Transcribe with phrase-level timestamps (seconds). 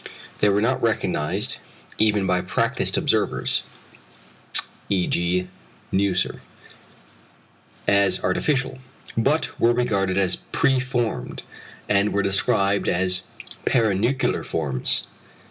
[0.39, 1.59] They were not recognised,
[1.99, 3.61] even by practised observers
[4.89, 5.47] (e.g.
[5.93, 6.41] Neusser)
[7.87, 8.79] as artificial,
[9.15, 11.43] but were regarded as preformed,
[11.87, 13.21] and were described as
[13.63, 15.05] perinuclear forms.